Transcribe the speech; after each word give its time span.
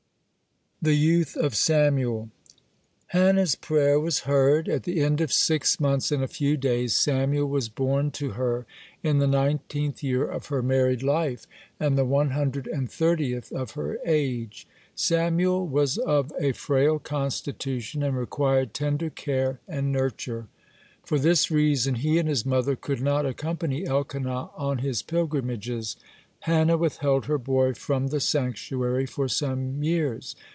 (12) 0.83 0.91
THE 0.91 0.97
YOUTH 0.99 1.37
OF 1.37 1.55
SAMUEL 1.55 2.29
Hannah's 3.09 3.53
prayer 3.53 3.99
was 3.99 4.21
heard. 4.21 4.67
At 4.67 4.81
the 4.81 5.01
end 5.03 5.21
of 5.21 5.31
six 5.31 5.79
months 5.79 6.11
and 6.11 6.23
a 6.23 6.27
few 6.27 6.57
days 6.57 6.97
(13) 7.05 7.19
Samuel 7.21 7.49
was 7.49 7.69
born 7.69 8.09
to 8.13 8.31
her, 8.31 8.65
in 9.03 9.19
the 9.19 9.27
nineteenth 9.27 10.01
year 10.01 10.25
of 10.25 10.47
her 10.47 10.63
married 10.63 11.03
life, 11.03 11.41
(14) 11.77 11.87
and 11.87 11.97
the 11.99 12.05
one 12.05 12.31
hundred 12.31 12.65
and 12.65 12.91
thirtieth 12.91 13.51
of 13.51 13.71
her 13.73 13.99
age. 14.07 14.65
(15) 14.93 14.93
Samuel 14.95 15.67
was 15.67 15.99
of 15.99 16.33
a 16.39 16.51
frail 16.53 16.97
constitution, 16.97 17.99
(16) 17.99 18.03
and 18.09 18.17
required 18.17 18.73
tender 18.73 19.11
care 19.11 19.59
and 19.67 19.91
nurture. 19.91 20.47
For 21.05 21.19
this 21.19 21.51
reason 21.51 21.93
he 21.93 22.17
and 22.17 22.27
his 22.27 22.43
mother 22.43 22.75
could 22.75 23.01
not 23.01 23.27
accompany 23.27 23.85
Elkanah 23.85 24.49
on 24.57 24.79
his 24.79 25.03
pilgrimages. 25.03 25.95
Hannah 26.39 26.75
withheld 26.77 27.27
her 27.27 27.37
boy 27.37 27.75
from 27.75 28.07
the 28.07 28.19
sanctuary 28.19 29.05
for 29.05 29.27
some 29.27 29.83
years. 29.83 30.35